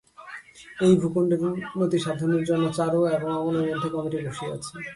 [0.85, 4.71] এই ভূখণ্ডের উন্নতিসাধনের জন্য চারু এবং অমলের মধ্যে কমিটি বসিয়াছে।